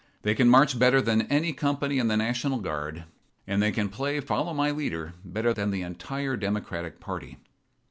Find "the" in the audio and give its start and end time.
2.07-2.17, 5.69-5.83